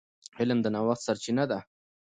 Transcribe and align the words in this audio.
علم 0.39 0.59
د 0.63 0.67
نوښت 0.73 1.01
سرچینه 1.07 1.43
ده. 1.51 1.59